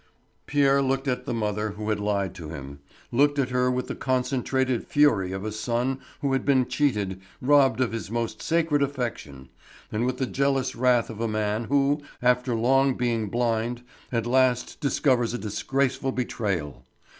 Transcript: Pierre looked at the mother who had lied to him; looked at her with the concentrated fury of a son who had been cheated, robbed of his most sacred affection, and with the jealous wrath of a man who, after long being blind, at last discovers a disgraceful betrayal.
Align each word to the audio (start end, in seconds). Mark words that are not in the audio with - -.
Pierre 0.47 0.81
looked 0.81 1.07
at 1.07 1.27
the 1.27 1.31
mother 1.31 1.73
who 1.73 1.89
had 1.89 1.99
lied 1.99 2.33
to 2.33 2.49
him; 2.49 2.79
looked 3.11 3.37
at 3.37 3.49
her 3.51 3.69
with 3.69 3.87
the 3.87 3.93
concentrated 3.93 4.87
fury 4.87 5.31
of 5.31 5.45
a 5.45 5.51
son 5.51 5.99
who 6.21 6.33
had 6.33 6.43
been 6.43 6.67
cheated, 6.67 7.21
robbed 7.39 7.79
of 7.79 7.91
his 7.91 8.09
most 8.09 8.41
sacred 8.41 8.81
affection, 8.81 9.49
and 9.91 10.07
with 10.07 10.17
the 10.17 10.25
jealous 10.25 10.75
wrath 10.75 11.11
of 11.11 11.21
a 11.21 11.27
man 11.27 11.65
who, 11.65 12.01
after 12.19 12.55
long 12.55 12.95
being 12.95 13.29
blind, 13.29 13.83
at 14.11 14.25
last 14.25 14.79
discovers 14.79 15.35
a 15.35 15.37
disgraceful 15.37 16.11
betrayal. 16.11 16.83